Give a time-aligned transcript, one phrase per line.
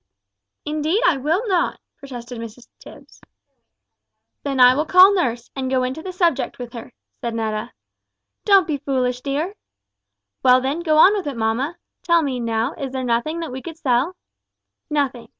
[0.65, 3.21] "Indeed I will not," protested Mrs Tipps.
[4.41, 7.71] "Then I will call nurse, and go into the subject with her," said Netta.
[8.43, 9.53] "Don't be foolish, dear."
[10.41, 11.77] "Well, then, go on with it, mamma.
[12.01, 14.15] Tell me, now, is there nothing that we could sell?"
[14.89, 15.29] "Nothing.